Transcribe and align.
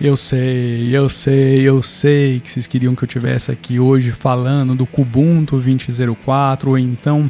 Eu 0.00 0.14
sei, 0.14 0.96
eu 0.96 1.08
sei, 1.08 1.62
eu 1.62 1.82
sei 1.82 2.38
que 2.38 2.48
vocês 2.48 2.68
queriam 2.68 2.94
que 2.94 3.02
eu 3.02 3.08
tivesse 3.08 3.50
aqui 3.50 3.80
hoje 3.80 4.12
falando 4.12 4.76
do 4.76 4.86
Kubuntu 4.86 5.56
2004 5.56 6.70
ou 6.70 6.78
então 6.78 7.28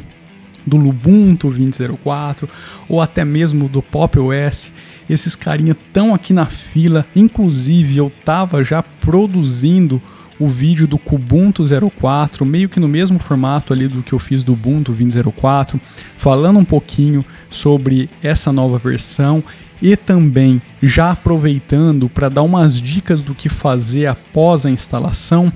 do 0.67 0.77
Lubuntu 0.77 1.47
2004 1.47 2.47
ou 2.87 3.01
até 3.01 3.25
mesmo 3.25 3.67
do 3.67 3.81
Pop 3.81 4.19
OS. 4.19 4.71
Esses 5.09 5.35
carinha 5.35 5.71
estão 5.71 6.13
aqui 6.13 6.31
na 6.31 6.45
fila. 6.45 7.07
Inclusive, 7.15 7.97
eu 7.97 8.11
tava 8.23 8.63
já 8.63 8.83
produzindo 8.83 9.99
o 10.39 10.47
vídeo 10.47 10.87
do 10.87 10.99
Kubuntu 10.99 11.63
04, 11.99 12.45
meio 12.45 12.69
que 12.69 12.79
no 12.79 12.87
mesmo 12.87 13.17
formato 13.17 13.73
ali 13.73 13.87
do 13.87 14.03
que 14.03 14.13
eu 14.13 14.19
fiz 14.19 14.43
do 14.43 14.53
Ubuntu 14.53 14.93
2004, 14.93 15.81
falando 16.17 16.59
um 16.59 16.65
pouquinho 16.65 17.25
sobre 17.49 18.09
essa 18.21 18.53
nova 18.53 18.77
versão 18.77 19.43
e 19.81 19.95
também 19.95 20.61
já 20.81 21.11
aproveitando 21.11 22.09
para 22.09 22.29
dar 22.29 22.43
umas 22.43 22.79
dicas 22.81 23.21
do 23.21 23.33
que 23.33 23.49
fazer 23.49 24.07
após 24.07 24.65
a 24.65 24.69
instalação. 24.69 25.51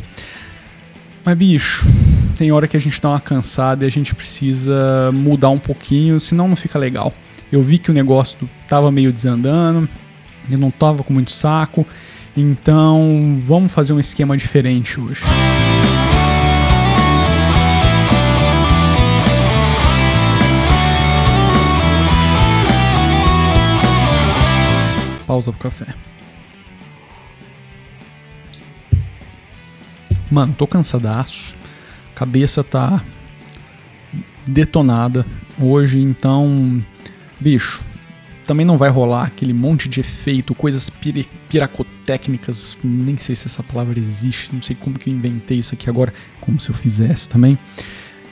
Mas 1.25 1.38
bicho, 1.38 1.85
tem 2.38 2.52
hora 2.52 2.67
que 2.67 2.77
a 2.77 2.80
gente 2.80 3.02
dá 3.02 3.09
uma 3.09 3.20
cansada 3.20 3.85
e 3.85 3.88
a 3.88 3.91
gente 3.91 4.13
precisa 4.16 5.11
mudar 5.13 5.49
um 5.49 5.59
pouquinho, 5.59 6.20
senão 6.20 6.47
não 6.47 6.55
fica 6.55 6.77
legal. 6.77 7.13
Eu 7.52 7.63
vi 7.63 7.77
que 7.77 7.91
o 7.91 7.94
negócio 7.94 8.49
tava 8.67 8.91
meio 8.91 9.11
desandando, 9.11 9.88
eu 10.49 10.58
não 10.58 10.71
tava 10.71 11.03
com 11.03 11.13
muito 11.13 11.31
saco, 11.31 11.85
então 12.35 13.39
vamos 13.41 13.71
fazer 13.71 13.94
um 13.94 13.99
esquema 13.99 14.35
diferente 14.35 14.99
hoje. 14.99 15.23
Pausa 25.33 25.51
pro 25.51 25.61
café. 25.61 25.95
Mano, 30.29 30.53
tô 30.55 30.67
cansadaço. 30.67 31.58
Cabeça 32.13 32.63
tá 32.63 33.02
detonada 34.45 35.25
hoje, 35.59 35.99
então, 35.99 36.83
bicho, 37.39 37.81
também 38.45 38.63
não 38.63 38.77
vai 38.77 38.91
rolar 38.91 39.23
aquele 39.23 39.53
monte 39.53 39.89
de 39.89 40.02
efeito, 40.02 40.53
coisas 40.53 40.88
pir 40.88 41.27
piracotécnicas, 41.49 42.77
nem 42.83 43.17
sei 43.17 43.33
se 43.33 43.47
essa 43.47 43.63
palavra 43.63 43.97
existe, 43.97 44.53
não 44.53 44.61
sei 44.61 44.75
como 44.75 44.99
que 44.99 45.09
eu 45.09 45.13
inventei 45.15 45.58
isso 45.58 45.73
aqui 45.73 45.89
agora, 45.89 46.13
como 46.39 46.59
se 46.59 46.69
eu 46.69 46.75
fizesse 46.75 47.27
também. 47.27 47.58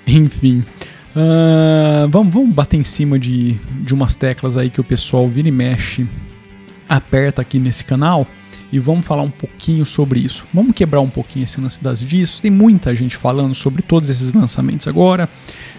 Enfim, 0.06 0.64
uh, 1.16 2.08
vamos, 2.10 2.32
vamos 2.32 2.54
bater 2.54 2.78
em 2.78 2.84
cima 2.84 3.18
de, 3.18 3.54
de 3.84 3.92
umas 3.92 4.14
teclas 4.14 4.56
aí 4.56 4.70
que 4.70 4.82
o 4.82 4.84
pessoal 4.84 5.28
vira 5.28 5.48
e 5.48 5.52
mexe 5.52 6.08
aperta 6.96 7.42
aqui 7.42 7.58
nesse 7.58 7.86
canal 7.86 8.28
e 8.72 8.80
vamos 8.80 9.06
falar 9.06 9.24
um 9.24 9.32
pouquinho 9.32 9.86
sobre 9.86 10.20
isso. 10.20 10.46
Vamos 10.54 10.74
quebrar 10.74 11.00
um 11.02 11.10
pouquinho 11.10 11.44
esse 11.44 11.60
lance 11.60 11.82
das 11.82 12.00
disso. 12.00 12.42
Tem 12.42 12.52
muita 12.52 12.94
gente 12.94 13.16
falando 13.16 13.56
sobre 13.56 13.82
todos 13.82 14.10
esses 14.10 14.32
lançamentos 14.34 14.88
agora. 14.88 15.30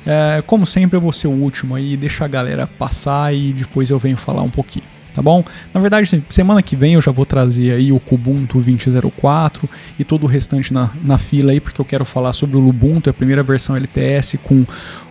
É, 0.06 0.42
como 0.46 0.66
sempre, 0.66 0.96
eu 0.96 1.00
vou 1.00 1.12
ser 1.12 1.28
o 1.28 1.32
último 1.32 1.74
aí, 1.74 1.96
deixa 1.96 2.24
a 2.24 2.28
galera 2.28 2.66
passar 2.66 3.34
e 3.34 3.52
depois 3.52 3.90
eu 3.90 3.98
venho 3.98 4.16
falar 4.16 4.42
um 4.42 4.50
pouquinho. 4.50 4.84
Tá 5.14 5.20
bom? 5.20 5.44
Na 5.74 5.80
verdade, 5.80 6.24
semana 6.30 6.62
que 6.62 6.74
vem 6.74 6.94
eu 6.94 7.00
já 7.00 7.12
vou 7.12 7.26
trazer 7.26 7.72
aí 7.72 7.92
o 7.92 8.00
Kubuntu 8.00 8.54
2004 8.54 9.68
e 9.98 10.04
todo 10.04 10.24
o 10.24 10.26
restante 10.26 10.72
na, 10.72 10.90
na 11.04 11.18
fila 11.18 11.52
aí, 11.52 11.60
porque 11.60 11.78
eu 11.78 11.84
quero 11.84 12.06
falar 12.06 12.32
sobre 12.32 12.56
o 12.56 12.66
Ubuntu, 12.66 13.10
a 13.10 13.12
primeira 13.12 13.42
versão 13.42 13.76
LTS 13.76 14.38
com 14.42 14.64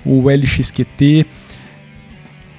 o 0.04 0.28
LXQT. 0.28 1.28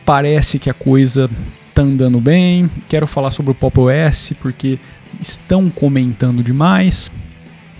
Parece 0.04 0.60
que 0.60 0.70
a 0.70 0.74
coisa 0.74 1.28
tá 1.74 1.82
andando 1.82 2.20
bem. 2.20 2.70
Quero 2.88 3.06
falar 3.06 3.30
sobre 3.30 3.52
o 3.52 3.54
Pop 3.54 3.78
OS 3.80 4.34
porque 4.40 4.78
estão 5.20 5.70
comentando 5.70 6.42
demais. 6.42 7.10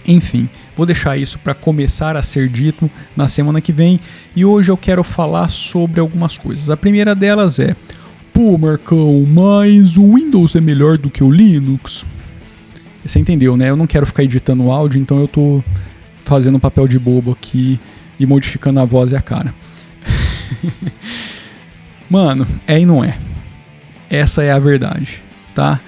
Enfim, 0.07 0.49
vou 0.77 0.85
deixar 0.85 1.17
isso 1.17 1.39
para 1.39 1.55
começar 1.55 2.17
a 2.17 2.23
ser 2.23 2.49
dito 2.49 2.91
na 3.17 3.29
semana 3.29 3.61
que 3.61 3.73
vem. 3.73 4.01
E 4.35 4.45
hoje 4.45 4.71
eu 4.71 4.77
quero 4.77 5.05
falar 5.05 5.49
sobre 5.49 6.01
algumas 6.01 6.37
coisas. 6.37 6.71
A 6.71 6.77
primeira 6.77 7.15
delas 7.15 7.59
é: 7.59 7.77
Pô, 8.33 8.59
Marcão, 8.59 9.25
mas 9.29 9.97
o 9.97 10.15
Windows 10.15 10.57
é 10.57 10.61
melhor 10.61 10.99
do 10.99 11.11
que 11.11 11.23
o 11.23 11.31
Linux? 11.31 12.05
Você 13.05 13.19
entendeu, 13.19 13.57
né? 13.57 13.71
Eu 13.71 13.77
não 13.77 13.87
quero 13.87 14.07
ficar 14.07 14.23
editando 14.23 14.65
o 14.65 14.73
áudio, 14.73 15.01
então 15.01 15.21
eu 15.21 15.29
tô 15.29 15.63
fazendo 16.25 16.59
papel 16.59 16.87
de 16.87 16.99
bobo 16.99 17.33
aqui 17.33 17.79
e 18.19 18.27
modificando 18.27 18.81
a 18.81 18.85
voz 18.85 19.11
e 19.13 19.17
a 19.17 19.21
cara. 19.21 19.53
Mano, 22.09 22.47
é 22.67 22.79
e 22.79 22.87
não 22.87 23.03
é. 23.03 23.19
Essa 24.13 24.43
é 24.43 24.53
a 24.53 24.59
verdade, 24.59 25.23
tá? 25.55 25.81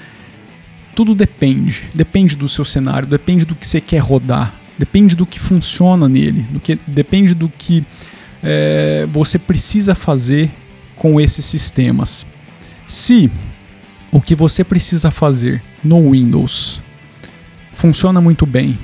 Tudo 0.96 1.14
depende. 1.14 1.90
Depende 1.94 2.34
do 2.34 2.48
seu 2.48 2.64
cenário, 2.64 3.06
depende 3.06 3.44
do 3.44 3.54
que 3.54 3.66
você 3.66 3.82
quer 3.82 3.98
rodar, 3.98 4.54
depende 4.78 5.14
do 5.14 5.26
que 5.26 5.38
funciona 5.38 6.08
nele, 6.08 6.40
do 6.48 6.58
que, 6.58 6.78
depende 6.86 7.34
do 7.34 7.50
que 7.50 7.84
é, 8.42 9.06
você 9.12 9.38
precisa 9.38 9.94
fazer 9.94 10.50
com 10.96 11.20
esses 11.20 11.44
sistemas. 11.44 12.24
Se 12.86 13.30
o 14.10 14.22
que 14.22 14.34
você 14.34 14.64
precisa 14.64 15.10
fazer 15.10 15.62
no 15.84 16.12
Windows 16.12 16.80
funciona 17.74 18.22
muito 18.22 18.46
bem 18.46 18.78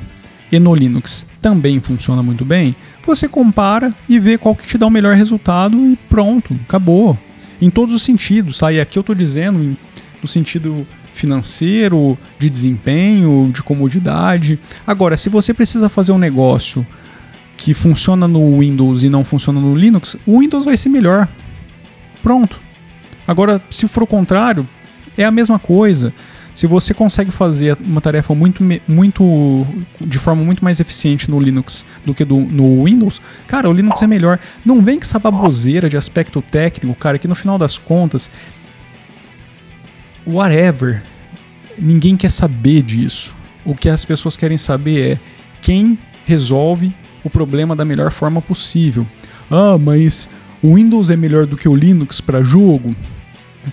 e 0.52 0.58
no 0.58 0.74
Linux 0.74 1.26
também 1.40 1.80
funciona 1.80 2.22
muito 2.22 2.44
bem, 2.44 2.76
você 3.06 3.26
compara 3.26 3.94
e 4.06 4.18
vê 4.18 4.36
qual 4.36 4.54
que 4.54 4.66
te 4.66 4.76
dá 4.76 4.86
o 4.86 4.90
melhor 4.90 5.14
resultado 5.14 5.78
e 5.86 5.96
pronto, 6.10 6.60
acabou 6.64 7.18
em 7.60 7.70
todos 7.70 7.94
os 7.94 8.02
sentidos, 8.02 8.58
tá? 8.58 8.72
E 8.72 8.80
aqui 8.80 8.98
eu 8.98 9.02
estou 9.02 9.14
dizendo 9.14 9.76
no 10.22 10.28
sentido 10.28 10.86
financeiro, 11.14 12.16
de 12.38 12.48
desempenho, 12.48 13.50
de 13.52 13.62
comodidade. 13.62 14.58
Agora, 14.86 15.16
se 15.16 15.28
você 15.28 15.52
precisa 15.52 15.88
fazer 15.88 16.12
um 16.12 16.18
negócio 16.18 16.86
que 17.56 17.74
funciona 17.74 18.26
no 18.26 18.60
Windows 18.60 19.02
e 19.02 19.08
não 19.08 19.24
funciona 19.24 19.60
no 19.60 19.74
Linux, 19.74 20.16
o 20.26 20.40
Windows 20.40 20.64
vai 20.64 20.76
ser 20.76 20.88
melhor. 20.88 21.28
Pronto. 22.22 22.60
Agora, 23.26 23.62
se 23.68 23.86
for 23.86 24.02
o 24.02 24.06
contrário, 24.06 24.66
é 25.16 25.24
a 25.24 25.30
mesma 25.30 25.58
coisa. 25.58 26.12
Se 26.60 26.66
você 26.66 26.92
consegue 26.92 27.30
fazer 27.30 27.78
uma 27.80 28.02
tarefa 28.02 28.34
muito, 28.34 28.62
muito 28.86 29.66
de 29.98 30.18
forma 30.18 30.44
muito 30.44 30.62
mais 30.62 30.78
eficiente 30.78 31.30
no 31.30 31.40
Linux 31.40 31.86
do 32.04 32.12
que 32.12 32.22
do, 32.22 32.38
no 32.38 32.84
Windows, 32.84 33.18
cara, 33.46 33.66
o 33.70 33.72
Linux 33.72 34.02
é 34.02 34.06
melhor. 34.06 34.38
Não 34.62 34.82
vem 34.82 34.98
com 34.98 35.02
essa 35.02 35.18
baboseira 35.18 35.88
de 35.88 35.96
aspecto 35.96 36.42
técnico, 36.42 36.94
cara, 37.00 37.18
que 37.18 37.26
no 37.26 37.34
final 37.34 37.56
das 37.56 37.78
contas, 37.78 38.30
whatever, 40.26 41.02
ninguém 41.78 42.14
quer 42.14 42.30
saber 42.30 42.82
disso. 42.82 43.34
O 43.64 43.74
que 43.74 43.88
as 43.88 44.04
pessoas 44.04 44.36
querem 44.36 44.58
saber 44.58 45.12
é 45.12 45.20
quem 45.62 45.98
resolve 46.26 46.94
o 47.24 47.30
problema 47.30 47.74
da 47.74 47.86
melhor 47.86 48.12
forma 48.12 48.42
possível. 48.42 49.06
Ah, 49.50 49.78
mas 49.78 50.28
o 50.62 50.74
Windows 50.74 51.08
é 51.08 51.16
melhor 51.16 51.46
do 51.46 51.56
que 51.56 51.70
o 51.70 51.74
Linux 51.74 52.20
para 52.20 52.42
jogo? 52.42 52.94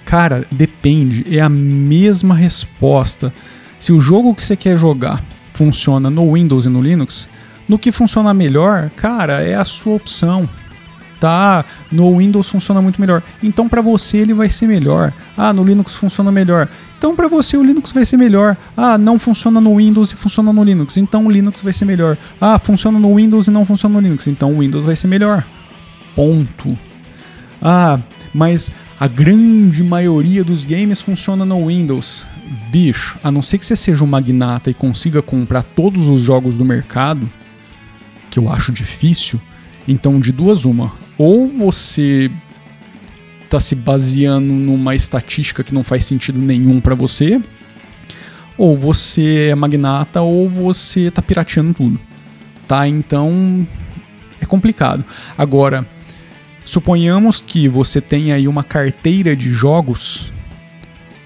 Cara, 0.06 0.46
depende. 0.52 1.26
É 1.30 1.42
a 1.42 1.50
mesma 1.50 2.36
resposta. 2.36 3.34
Se 3.80 3.94
o 3.94 4.02
jogo 4.02 4.34
que 4.34 4.44
você 4.44 4.56
quer 4.56 4.78
jogar 4.78 5.24
funciona 5.54 6.10
no 6.10 6.34
Windows 6.34 6.66
e 6.66 6.70
no 6.70 6.82
Linux, 6.82 7.28
no 7.68 7.78
que 7.78 7.92
funciona 7.92 8.34
melhor, 8.34 8.90
cara, 8.96 9.42
é 9.42 9.56
a 9.56 9.66
sua 9.66 9.96
opção. 9.96 10.48
Tá, 11.20 11.66
no 11.92 12.18
Windows 12.20 12.48
funciona 12.48 12.80
muito 12.80 13.02
melhor. 13.02 13.24
Então 13.42 13.68
para 13.68 13.82
você 13.82 14.18
ele 14.18 14.36
vai 14.36 14.50
ser 14.50 14.68
melhor. 14.68 15.12
Ah, 15.36 15.52
no 15.52 15.64
Linux 15.64 15.96
funciona 15.96 16.32
melhor. 16.32 16.68
Então 16.98 17.16
para 17.16 17.28
você 17.28 17.58
o 17.58 17.64
Linux 17.64 17.92
vai 17.92 18.06
ser 18.06 18.18
melhor. 18.18 18.56
Ah, 18.76 19.00
não 19.00 19.18
funciona 19.18 19.60
no 19.60 19.78
Windows 19.78 20.12
e 20.12 20.16
funciona 20.16 20.54
no 20.54 20.64
Linux. 20.64 20.96
Então 20.96 21.26
o 21.26 21.32
Linux 21.32 21.64
vai 21.64 21.74
ser 21.74 21.86
melhor. 21.86 22.18
Ah, 22.40 22.60
funciona 22.60 23.00
no 23.00 23.16
Windows 23.16 23.48
e 23.48 23.52
não 23.52 23.66
funciona 23.66 23.96
no 23.96 24.00
Linux. 24.00 24.28
Então 24.28 24.54
o 24.54 24.60
Windows 24.60 24.86
vai 24.86 24.96
ser 24.96 25.08
melhor. 25.08 25.44
Ponto. 26.16 26.78
Ah, 27.60 28.00
mas 28.32 28.72
a 29.00 29.08
grande 29.08 29.84
maioria 29.84 30.44
dos 30.44 30.66
games 30.66 31.02
funciona 31.02 31.46
no 31.46 31.68
Windows. 31.68 32.26
Bicho, 32.72 33.20
a 33.24 33.32
não 33.32 33.44
ser 33.44 33.60
que 33.60 33.66
você 33.66 33.76
seja 33.76 34.04
um 34.04 34.08
magnata 34.08 34.72
e 34.72 34.74
consiga 34.74 35.22
comprar 35.22 35.62
todos 35.62 36.10
os 36.10 36.22
jogos 36.22 36.58
do 36.58 36.66
mercado, 36.66 37.30
que 38.32 38.40
eu 38.40 38.52
acho 38.52 38.72
difícil, 38.72 39.40
então 39.88 40.20
de 40.20 40.32
duas 40.32 40.66
uma. 40.66 40.92
Ou 41.16 41.48
você 41.48 42.32
tá 43.50 43.60
se 43.60 43.76
baseando 43.76 44.52
numa 44.52 44.96
estatística 44.96 45.64
que 45.64 45.74
não 45.74 45.84
faz 45.84 46.04
sentido 46.04 46.40
nenhum 46.40 46.82
para 46.82 46.96
você, 46.96 47.40
ou 48.58 48.76
você 48.76 49.50
é 49.52 49.56
magnata 49.56 50.22
ou 50.22 50.50
você 50.50 51.12
tá 51.12 51.22
pirateando 51.22 51.74
tudo. 51.76 52.00
Tá? 52.68 52.88
Então 52.88 53.66
é 54.42 54.46
complicado. 54.46 55.06
Agora, 55.38 55.88
Suponhamos 56.68 57.40
que 57.40 57.70
você 57.70 58.02
tenha 58.02 58.36
aí 58.36 58.46
uma 58.46 58.62
carteira 58.62 59.34
de 59.34 59.52
jogos, 59.52 60.34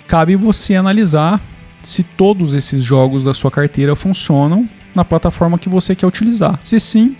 cabe 0.06 0.36
você 0.36 0.76
analisar 0.76 1.42
se 1.82 2.04
todos 2.04 2.54
esses 2.54 2.84
jogos 2.84 3.24
da 3.24 3.34
sua 3.34 3.50
carteira 3.50 3.96
funcionam 3.96 4.70
na 4.94 5.04
plataforma 5.04 5.58
que 5.58 5.68
você 5.68 5.96
quer 5.96 6.06
utilizar. 6.06 6.60
Se 6.64 6.80
sim, 6.80 7.18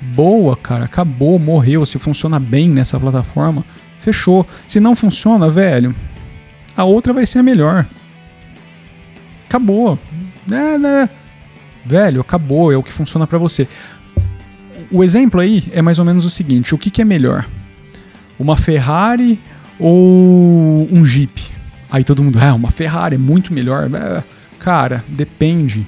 boa, 0.00 0.56
cara, 0.56 0.86
acabou, 0.86 1.38
morreu. 1.38 1.86
Se 1.86 2.00
funciona 2.00 2.40
bem 2.40 2.68
nessa 2.68 2.98
plataforma, 2.98 3.64
fechou. 4.00 4.44
Se 4.66 4.80
não 4.80 4.96
funciona, 4.96 5.48
velho, 5.48 5.94
a 6.76 6.82
outra 6.82 7.12
vai 7.12 7.26
ser 7.26 7.38
a 7.38 7.42
melhor. 7.44 7.86
acabou. 9.46 9.96
É, 10.50 10.76
né? 10.76 11.08
Velho, 11.86 12.22
acabou, 12.22 12.72
é 12.72 12.76
o 12.76 12.82
que 12.82 12.92
funciona 12.92 13.24
para 13.24 13.38
você. 13.38 13.68
O 14.92 15.02
exemplo 15.02 15.40
aí 15.40 15.64
é 15.72 15.80
mais 15.80 15.98
ou 15.98 16.04
menos 16.04 16.24
o 16.24 16.30
seguinte: 16.30 16.74
o 16.74 16.78
que, 16.78 16.90
que 16.90 17.00
é 17.00 17.04
melhor? 17.04 17.46
Uma 18.38 18.56
Ferrari 18.56 19.40
ou 19.78 20.88
um 20.92 21.04
Jeep? 21.04 21.50
Aí 21.90 22.04
todo 22.04 22.22
mundo, 22.22 22.38
ah, 22.40 22.54
uma 22.54 22.70
Ferrari 22.70 23.16
é 23.16 23.18
muito 23.18 23.52
melhor. 23.52 23.90
É, 23.94 24.22
cara, 24.58 25.04
depende. 25.08 25.86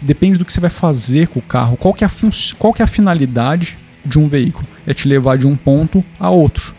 Depende 0.00 0.38
do 0.38 0.44
que 0.44 0.52
você 0.52 0.60
vai 0.60 0.70
fazer 0.70 1.28
com 1.28 1.40
o 1.40 1.42
carro. 1.42 1.76
Qual 1.76 1.92
que 1.92 2.04
é 2.04 2.06
a, 2.06 2.10
qual 2.58 2.72
que 2.72 2.82
é 2.82 2.84
a 2.84 2.88
finalidade 2.88 3.78
de 4.04 4.18
um 4.18 4.26
veículo? 4.26 4.66
É 4.86 4.94
te 4.94 5.08
levar 5.08 5.36
de 5.36 5.46
um 5.46 5.56
ponto 5.56 6.04
a 6.18 6.30
outro 6.30 6.74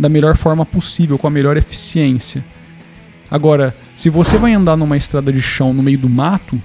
da 0.00 0.08
melhor 0.08 0.36
forma 0.36 0.64
possível, 0.64 1.18
com 1.18 1.26
a 1.26 1.30
melhor 1.30 1.56
eficiência. 1.58 2.42
Agora, 3.30 3.76
se 3.94 4.08
você 4.08 4.38
vai 4.38 4.54
andar 4.54 4.76
numa 4.76 4.96
estrada 4.96 5.30
de 5.30 5.42
chão 5.42 5.74
no 5.74 5.82
meio 5.82 5.98
do 5.98 6.08
mato, 6.08 6.60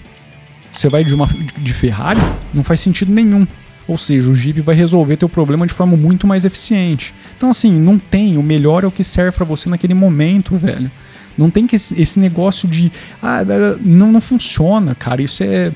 você 0.71 0.87
vai 0.87 1.03
de 1.03 1.13
uma 1.13 1.27
de 1.57 1.73
Ferrari, 1.73 2.19
não 2.53 2.63
faz 2.63 2.79
sentido 2.79 3.11
nenhum. 3.11 3.45
Ou 3.87 3.97
seja, 3.97 4.29
o 4.29 4.33
Jeep 4.33 4.61
vai 4.61 4.75
resolver 4.75 5.17
teu 5.17 5.29
problema 5.29 5.67
de 5.67 5.73
forma 5.73 5.95
muito 5.95 6.25
mais 6.25 6.45
eficiente. 6.45 7.13
Então 7.37 7.49
assim, 7.49 7.71
não 7.71 7.99
tem, 7.99 8.37
o 8.37 8.43
melhor 8.43 8.83
é 8.83 8.87
o 8.87 8.91
que 8.91 9.03
serve 9.03 9.31
para 9.37 9.45
você 9.45 9.69
naquele 9.69 9.93
momento, 9.93 10.57
velho. 10.57 10.89
Não 11.37 11.49
tem 11.49 11.67
que 11.67 11.75
esse 11.75 12.19
negócio 12.19 12.67
de 12.67 12.91
ah, 13.21 13.41
não 13.81 14.11
não 14.11 14.21
funciona, 14.21 14.95
cara. 14.95 15.21
Isso 15.21 15.43
é 15.43 15.71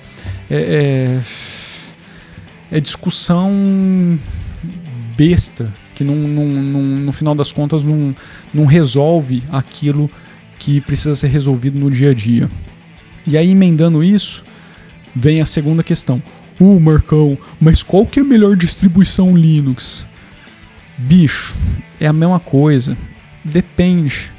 é, 0.50 1.20
é, 1.20 1.22
é 2.72 2.80
discussão 2.80 4.18
besta 5.18 5.74
que 6.00 6.04
não, 6.06 6.16
não, 6.16 6.46
não, 6.46 6.82
no 6.82 7.12
final 7.12 7.36
das 7.36 7.52
contas 7.52 7.84
não, 7.84 8.16
não 8.54 8.66
resolve 8.66 9.44
aquilo 9.52 10.10
que 10.58 10.80
precisa 10.80 11.14
ser 11.14 11.28
resolvido 11.28 11.78
no 11.78 11.92
dia 11.92 12.12
a 12.12 12.14
dia. 12.14 12.50
E 13.28 13.38
aí, 13.38 13.52
emendando 13.52 14.02
isso, 14.02 14.46
vem 15.14 15.42
a 15.42 15.46
segunda 15.46 15.84
questão. 15.84 16.24
Uh, 16.60 16.80
Marcão, 16.80 17.38
mas 17.60 17.82
qual 17.82 18.06
que 18.06 18.20
é 18.20 18.22
a 18.22 18.26
melhor 18.26 18.56
distribuição 18.56 19.36
Linux? 19.36 20.06
Bicho, 20.98 21.56
é 22.00 22.08
a 22.08 22.14
mesma 22.14 22.40
coisa. 22.40 22.98
Depende. 23.44 24.32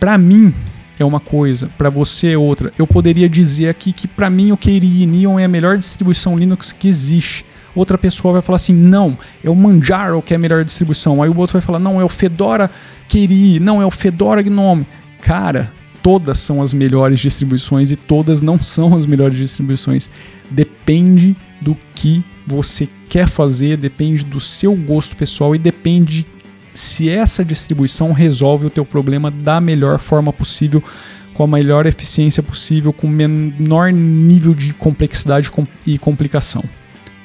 Para 0.00 0.18
mim 0.18 0.52
é 0.98 1.04
uma 1.04 1.20
coisa, 1.20 1.70
para 1.78 1.90
você 1.90 2.32
é 2.32 2.38
outra. 2.38 2.72
Eu 2.76 2.86
poderia 2.86 3.28
dizer 3.28 3.68
aqui 3.68 3.92
que 3.92 4.08
para 4.08 4.28
mim 4.28 4.50
o 4.50 4.56
KDE 4.56 5.06
Neon 5.06 5.38
é 5.38 5.44
a 5.44 5.48
melhor 5.48 5.78
distribuição 5.78 6.36
Linux 6.36 6.72
que 6.72 6.88
existe 6.88 7.44
outra 7.80 7.96
pessoa 7.96 8.32
vai 8.32 8.42
falar 8.42 8.56
assim: 8.56 8.72
não, 8.72 9.16
é 9.42 9.48
o 9.48 9.54
Manjaro 9.54 10.22
que 10.22 10.34
é 10.34 10.36
a 10.36 10.38
melhor 10.38 10.64
distribuição. 10.64 11.22
Aí 11.22 11.28
o 11.28 11.36
outro 11.36 11.54
vai 11.54 11.62
falar: 11.62 11.78
não, 11.78 12.00
é 12.00 12.04
o 12.04 12.08
Fedora 12.08 12.70
Keri, 13.08 13.60
não, 13.60 13.80
é 13.80 13.86
o 13.86 13.90
Fedora 13.90 14.42
Gnome. 14.42 14.86
Cara, 15.20 15.72
todas 16.02 16.38
são 16.38 16.62
as 16.62 16.72
melhores 16.74 17.20
distribuições 17.20 17.90
e 17.90 17.96
todas 17.96 18.40
não 18.40 18.58
são 18.58 18.96
as 18.96 19.06
melhores 19.06 19.36
distribuições. 19.36 20.08
Depende 20.50 21.36
do 21.60 21.76
que 21.94 22.24
você 22.46 22.88
quer 23.08 23.26
fazer, 23.26 23.76
depende 23.76 24.24
do 24.24 24.40
seu 24.40 24.74
gosto 24.74 25.16
pessoal 25.16 25.54
e 25.54 25.58
depende 25.58 26.26
se 26.72 27.10
essa 27.10 27.44
distribuição 27.44 28.12
resolve 28.12 28.66
o 28.66 28.70
teu 28.70 28.84
problema 28.84 29.30
da 29.30 29.60
melhor 29.60 29.98
forma 29.98 30.32
possível, 30.32 30.82
com 31.34 31.44
a 31.44 31.48
melhor 31.48 31.86
eficiência 31.86 32.42
possível, 32.42 32.92
com 32.92 33.06
o 33.06 33.10
menor 33.10 33.92
nível 33.92 34.54
de 34.54 34.72
complexidade 34.74 35.50
e 35.86 35.98
complicação 35.98 36.64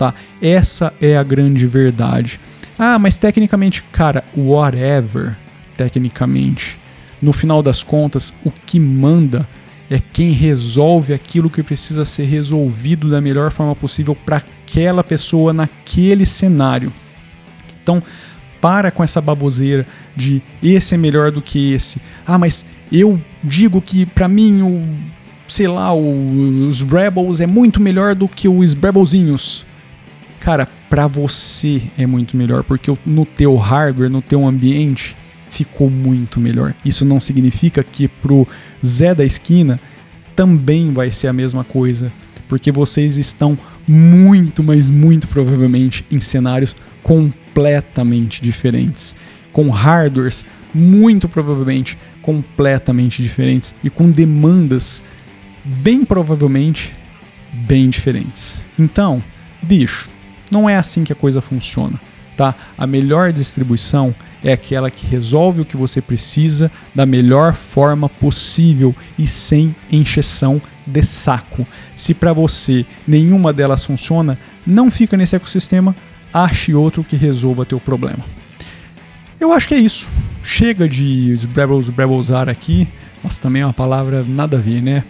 tá? 0.04 0.14
Essa 0.42 0.94
é 1.02 1.18
a 1.18 1.24
grande 1.24 1.66
verdade. 1.66 2.40
Ah, 2.78 2.98
mas 3.00 3.18
tecnicamente, 3.18 3.84
cara, 3.84 4.24
whatever, 4.36 5.38
tecnicamente. 5.78 6.80
No 7.24 7.32
final 7.32 7.64
das 7.64 7.82
contas, 7.82 8.34
o 8.44 8.52
que 8.52 8.78
manda 8.78 9.48
é 9.90 9.98
quem 9.98 10.32
resolve 10.32 11.14
aquilo 11.14 11.50
que 11.50 11.64
precisa 11.64 12.04
ser 12.04 12.26
resolvido 12.26 13.10
da 13.10 13.22
melhor 13.22 13.50
forma 13.50 13.74
possível 13.74 14.14
para 14.14 14.38
aquela 14.38 15.06
pessoa 15.06 15.54
naquele 15.54 16.26
cenário. 16.26 16.92
Então, 17.82 18.04
para 18.60 18.92
com 18.92 19.02
essa 19.02 19.22
baboseira 19.22 19.88
de 20.14 20.44
esse 20.62 20.96
é 20.96 20.98
melhor 20.98 21.32
do 21.32 21.42
que 21.42 21.72
esse. 21.72 22.02
Ah, 22.28 22.38
mas 22.38 22.66
eu 22.92 23.18
digo 23.42 23.82
que 23.82 24.06
para 24.06 24.28
mim 24.28 24.62
o 24.62 24.84
sei 25.48 25.68
lá, 25.68 25.94
os 25.94 26.82
Rebels 26.82 27.40
é 27.40 27.48
muito 27.48 27.82
melhor 27.82 28.16
do 28.16 28.28
que 28.28 28.50
os 28.50 28.74
Rebelzinhos. 28.74 29.66
Cara, 30.42 30.68
para 30.90 31.08
você 31.08 31.84
é 31.98 32.06
muito 32.06 32.36
melhor, 32.36 32.66
porque 32.66 32.94
no 33.06 33.26
teu 33.26 33.56
hardware, 33.56 34.10
no 34.10 34.22
teu 34.22 34.46
ambiente, 34.46 35.16
ficou 35.54 35.88
muito 35.88 36.40
melhor. 36.40 36.74
Isso 36.84 37.06
não 37.06 37.20
significa 37.20 37.84
que 37.84 38.08
pro 38.08 38.48
Zé 38.84 39.14
da 39.14 39.24
esquina 39.24 39.80
também 40.36 40.92
vai 40.92 41.12
ser 41.12 41.28
a 41.28 41.34
mesma 41.34 41.64
coisa, 41.64 42.12
porque 42.50 42.72
vocês 42.72 43.18
estão 43.18 43.56
muito, 43.88 44.64
mas 44.64 44.90
muito 44.90 45.28
provavelmente 45.28 46.04
em 46.12 46.20
cenários 46.20 46.76
completamente 47.04 48.42
diferentes, 48.42 49.16
com 49.52 49.70
hardwares 49.70 50.44
muito 50.74 51.30
provavelmente 51.30 52.00
completamente 52.20 53.22
diferentes 53.22 53.76
e 53.84 53.92
com 53.92 54.10
demandas 54.10 55.04
bem 55.64 56.04
provavelmente 56.04 56.96
bem 57.54 57.92
diferentes. 57.92 58.64
Então, 58.80 59.24
bicho, 59.62 60.10
não 60.50 60.68
é 60.68 60.78
assim 60.78 61.04
que 61.04 61.14
a 61.14 61.16
coisa 61.16 61.44
funciona. 61.44 62.02
Tá? 62.36 62.56
A 62.78 62.88
melhor 62.88 63.32
distribuição 63.32 64.16
é 64.44 64.54
aquela 64.54 64.90
que 64.90 65.06
resolve 65.06 65.62
o 65.62 65.66
que 65.66 65.78
você 65.78 66.02
precisa 66.02 66.72
da 66.94 67.06
melhor 67.06 67.54
forma 67.54 68.10
possível 68.10 68.96
e 69.18 69.28
sem 69.28 69.76
encheção 69.92 70.62
de 70.86 71.04
saco. 71.04 71.66
Se 71.96 72.14
para 72.14 72.34
você 72.34 72.86
nenhuma 73.08 73.54
delas 73.54 73.86
funciona, 73.86 74.38
não 74.66 74.90
fica 74.90 75.16
nesse 75.16 75.36
ecossistema, 75.36 75.96
ache 76.34 76.74
outro 76.74 77.04
que 77.04 77.16
resolva 77.16 77.66
teu 77.66 77.80
problema. 77.80 78.26
Eu 79.40 79.52
acho 79.52 79.68
que 79.68 79.76
é 79.76 79.80
isso. 79.80 80.10
Chega 80.44 80.88
de 80.88 81.36
Rebels 81.56 81.90
Rebelsar 81.90 82.50
aqui. 82.50 82.88
Nossa, 83.24 83.42
também 83.42 83.62
é 83.62 83.66
uma 83.66 83.74
palavra 83.74 84.26
nada 84.28 84.58
a 84.58 84.60
ver, 84.60 84.82
né? 84.82 85.04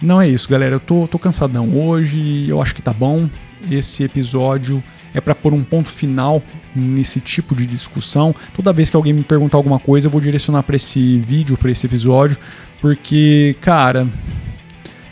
Não 0.00 0.20
é 0.20 0.28
isso, 0.28 0.48
galera. 0.48 0.76
Eu 0.76 0.80
tô, 0.80 1.06
tô 1.08 1.18
cansadão 1.18 1.76
hoje. 1.76 2.48
Eu 2.48 2.60
acho 2.60 2.74
que 2.74 2.82
tá 2.82 2.92
bom 2.92 3.28
esse 3.70 4.04
episódio 4.04 4.82
é 5.14 5.20
para 5.20 5.34
pôr 5.34 5.54
um 5.54 5.62
ponto 5.62 5.88
final 5.88 6.42
nesse 6.74 7.20
tipo 7.20 7.54
de 7.54 7.66
discussão. 7.66 8.34
Toda 8.54 8.72
vez 8.72 8.90
que 8.90 8.96
alguém 8.96 9.12
me 9.12 9.22
perguntar 9.22 9.56
alguma 9.56 9.78
coisa, 9.78 10.08
eu 10.08 10.10
vou 10.10 10.20
direcionar 10.20 10.64
para 10.64 10.76
esse 10.76 11.20
vídeo, 11.20 11.56
para 11.56 11.70
esse 11.70 11.86
episódio, 11.86 12.36
porque, 12.80 13.56
cara, 13.60 14.06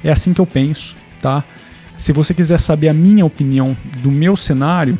é 0.03 0.11
assim 0.11 0.33
que 0.33 0.41
eu 0.41 0.47
penso, 0.47 0.97
tá? 1.21 1.45
Se 1.97 2.13
você 2.13 2.35
quiser 2.35 2.59
saber 2.59 2.89
a 2.89 2.93
minha 2.93 3.25
opinião 3.25 3.77
do 3.99 4.11
meu 4.11 4.37
cenário, 4.37 4.99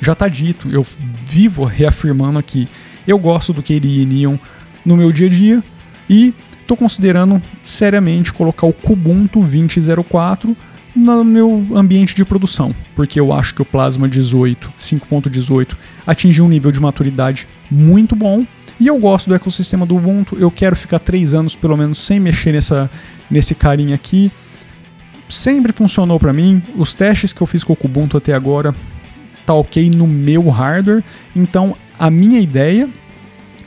já 0.00 0.14
tá 0.14 0.28
dito. 0.28 0.68
Eu 0.70 0.84
vivo 1.24 1.64
reafirmando 1.64 2.38
aqui. 2.38 2.68
Eu 3.06 3.18
gosto 3.18 3.52
do 3.52 3.62
KDE 3.62 4.04
Neon 4.04 4.36
no 4.84 4.96
meu 4.96 5.12
dia 5.12 5.26
a 5.28 5.30
dia 5.30 5.64
e 6.08 6.34
estou 6.60 6.76
considerando 6.76 7.42
seriamente 7.62 8.32
colocar 8.32 8.66
o 8.66 8.72
Kubuntu 8.72 9.40
2004 9.40 10.56
no 10.94 11.24
meu 11.24 11.66
ambiente 11.74 12.14
de 12.14 12.24
produção, 12.24 12.74
porque 12.96 13.20
eu 13.20 13.32
acho 13.32 13.54
que 13.54 13.62
o 13.62 13.64
Plasma 13.64 14.08
18, 14.08 14.72
5.18, 14.78 15.76
atingiu 16.06 16.44
um 16.44 16.48
nível 16.48 16.72
de 16.72 16.80
maturidade 16.80 17.46
muito 17.70 18.16
bom 18.16 18.44
e 18.80 18.86
eu 18.86 18.98
gosto 18.98 19.28
do 19.28 19.34
ecossistema 19.34 19.84
do 19.84 19.94
Ubuntu. 19.94 20.36
Eu 20.38 20.50
quero 20.50 20.74
ficar 20.74 20.98
três 20.98 21.34
anos 21.34 21.54
pelo 21.54 21.76
menos 21.76 21.98
sem 21.98 22.18
mexer 22.18 22.52
nessa, 22.52 22.90
nesse 23.30 23.54
carinha 23.54 23.94
aqui. 23.94 24.32
Sempre 25.28 25.70
funcionou 25.70 26.18
para 26.18 26.32
mim. 26.32 26.62
Os 26.74 26.94
testes 26.94 27.32
que 27.34 27.42
eu 27.42 27.46
fiz 27.46 27.62
com 27.62 27.74
o 27.74 27.76
Ubuntu 27.84 28.16
até 28.16 28.32
agora 28.32 28.74
tá 29.44 29.52
ok 29.52 29.90
no 29.90 30.06
meu 30.06 30.48
hardware. 30.48 31.04
Então 31.36 31.76
a 31.98 32.10
minha 32.10 32.40
ideia 32.40 32.88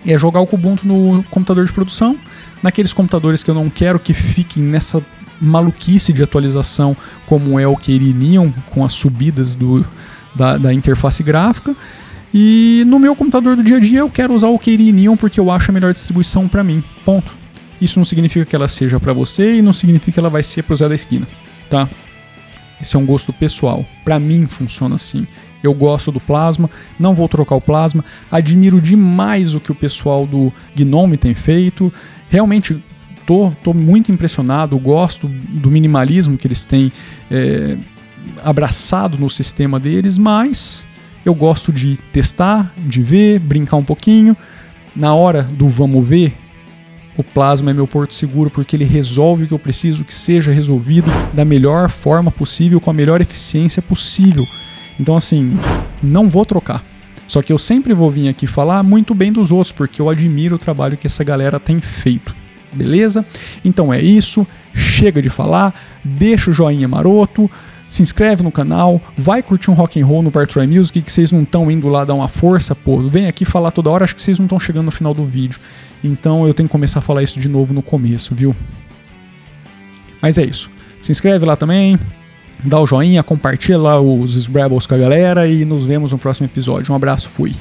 é 0.04 0.18
jogar 0.18 0.42
o 0.42 0.50
Ubuntu 0.52 0.88
no 0.88 1.24
computador 1.30 1.64
de 1.64 1.72
produção, 1.72 2.18
naqueles 2.64 2.92
computadores 2.92 3.44
que 3.44 3.52
eu 3.52 3.56
não 3.56 3.70
quero 3.70 4.00
que 4.00 4.14
fiquem 4.14 4.64
nessa 4.64 5.06
maluquice 5.44 6.14
de 6.14 6.24
atualização 6.24 6.96
como 7.26 7.60
é 7.60 7.68
o 7.68 7.78
Neon, 8.16 8.52
com 8.70 8.86
as 8.86 8.94
subidas 8.94 9.54
do, 9.54 9.86
da, 10.36 10.58
da 10.58 10.74
interface 10.74 11.22
gráfica. 11.22 11.76
E 12.34 12.84
no 12.88 12.98
meu 12.98 13.16
computador 13.16 13.56
do 13.56 13.64
dia 13.64 13.78
a 13.78 13.80
dia 13.80 14.00
eu 14.00 14.10
quero 14.10 14.34
usar 14.34 14.48
o 14.48 14.58
Keri 14.58 14.92
Neon 14.92 15.16
porque 15.16 15.40
eu 15.40 15.52
acho 15.52 15.70
a 15.70 15.74
melhor 15.74 15.94
distribuição 15.94 16.48
para 16.48 16.64
mim. 16.64 16.84
Ponto. 17.06 17.36
Isso 17.80 18.00
não 18.00 18.06
significa 18.06 18.46
que 18.46 18.56
ela 18.56 18.68
seja 18.68 19.00
para 19.00 19.14
você 19.14 19.58
e 19.58 19.62
não 19.62 19.74
significa 19.74 20.14
que 20.14 20.20
ela 20.20 20.30
vai 20.30 20.42
ser 20.42 20.64
pro 20.64 20.76
Zé 20.76 20.88
da 20.88 20.96
esquina, 20.96 21.28
tá? 21.70 21.90
Esse 22.82 22.96
é 22.96 23.00
um 23.00 23.06
gosto 23.06 23.32
pessoal. 23.34 23.86
Para 24.04 24.20
mim 24.20 24.48
funciona 24.48 24.96
assim. 24.96 25.28
Eu 25.62 25.74
gosto 25.74 26.12
do 26.12 26.20
plasma, 26.20 26.70
não 27.00 27.14
vou 27.14 27.28
trocar 27.30 27.56
o 27.56 27.62
plasma. 27.62 28.04
Admiro 28.32 28.82
demais 28.82 29.54
o 29.54 29.60
que 29.60 29.72
o 29.72 29.76
pessoal 29.76 30.26
do 30.26 30.52
Gnome 30.76 31.18
tem 31.18 31.34
feito. 31.34 31.94
Realmente 32.30 32.82
tô, 33.26 33.52
tô 33.64 33.74
muito 33.74 34.12
impressionado, 34.12 34.78
gosto 34.78 35.28
do 35.28 35.70
minimalismo 35.70 36.38
que 36.38 36.48
eles 36.48 36.66
têm 36.66 36.92
é, 37.30 37.78
abraçado 38.44 39.18
no 39.18 39.30
sistema 39.30 39.80
deles, 39.80 40.18
mas 40.18 40.86
eu 41.26 41.34
gosto 41.34 41.72
de 41.72 41.98
testar, 41.98 42.74
de 42.78 43.02
ver, 43.02 43.40
brincar 43.40 43.78
um 43.78 43.84
pouquinho. 43.84 44.36
Na 44.96 45.14
hora 45.16 45.44
do 45.44 45.68
vamos 45.68 46.08
ver, 46.08 46.38
o 47.18 47.24
plasma 47.24 47.72
é 47.72 47.74
meu 47.74 47.88
porto 47.88 48.14
seguro 48.14 48.50
porque 48.50 48.76
ele 48.76 48.86
resolve 48.86 49.44
o 49.44 49.48
que 49.48 49.54
eu 49.54 49.60
preciso 49.60 50.04
que 50.04 50.14
seja 50.14 50.52
resolvido 50.52 51.10
da 51.34 51.46
melhor 51.46 51.90
forma 51.90 52.32
possível, 52.32 52.80
com 52.80 52.90
a 52.90 52.94
melhor 52.94 53.22
eficiência 53.22 53.82
possível. 53.82 54.46
Então, 55.00 55.16
assim, 55.16 55.58
não 56.02 56.28
vou 56.28 56.46
trocar. 56.46 56.84
Só 57.28 57.42
que 57.42 57.54
eu 57.54 57.58
sempre 57.58 57.94
vou 57.94 58.12
vir 58.12 58.28
aqui 58.28 58.46
falar 58.46 58.84
muito 58.84 59.16
bem 59.16 59.32
dos 59.32 59.52
outros, 59.52 59.72
porque 59.72 60.02
eu 60.02 60.10
admiro 60.10 60.56
o 60.56 60.60
trabalho 60.60 60.98
que 60.98 61.08
essa 61.08 61.24
galera 61.24 61.60
tem 61.60 61.80
feito. 61.80 62.36
Beleza? 62.74 63.26
Então 63.64 63.94
é 63.94 64.02
isso. 64.02 64.46
Chega 64.74 65.22
de 65.22 65.30
falar. 65.30 65.74
Deixa 66.04 66.52
o 66.52 66.54
joinha 66.54 66.88
maroto 66.88 67.50
se 67.94 68.02
inscreve 68.02 68.42
no 68.42 68.52
canal, 68.52 69.00
vai 69.16 69.44
curtir 69.44 69.70
um 69.70 69.76
rock 69.76 70.02
and 70.02 70.06
roll 70.08 70.24
no 70.24 70.32
Vartroy 70.32 70.66
Music 70.66 71.00
que 71.00 71.12
vocês 71.12 71.32
não 71.32 71.44
estão 71.44 71.70
indo 71.70 71.88
lá 71.88 72.04
dar 72.04 72.16
uma 72.16 72.28
força, 72.28 72.74
pô, 72.74 72.98
vem 73.04 73.28
aqui 73.28 73.46
falar 73.46 73.70
toda 73.70 73.88
hora, 73.92 74.04
acho 74.04 74.16
que 74.16 74.22
vocês 74.22 74.40
não 74.40 74.48
estão 74.48 74.60
chegando 74.60 74.86
no 74.86 74.92
final 74.92 75.14
do 75.14 75.24
vídeo. 75.28 75.60
Então 76.04 76.48
eu 76.48 76.56
tenho 76.56 76.68
que 76.68 76.72
começar 76.72 77.00
a 77.00 77.02
falar 77.04 77.22
isso 77.22 77.40
de 77.40 77.48
novo 77.48 77.72
no 77.72 77.84
começo, 77.84 78.34
viu? 78.34 78.56
Mas 80.20 80.40
é 80.40 80.44
isso. 80.44 80.72
Se 81.00 81.12
inscreve 81.12 81.46
lá 81.46 81.56
também, 81.56 82.00
dá 82.64 82.80
o 82.80 82.88
joinha, 82.88 83.22
compartilha 83.22 83.78
lá 83.78 84.02
os 84.02 84.48
Rebels 84.48 84.88
com 84.88 84.96
a 84.96 84.98
galera 84.98 85.48
e 85.48 85.64
nos 85.64 85.86
vemos 85.86 86.12
no 86.12 86.18
próximo 86.18 86.48
episódio. 86.48 86.92
Um 86.92 86.96
abraço, 86.96 87.30
fui. 87.30 87.52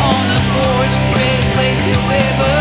on 0.00 0.24
a 0.38 0.40
porch, 0.52 0.94
Grace 1.12 1.48
place 1.54 1.86
you 1.86 1.98
ever 2.10 2.53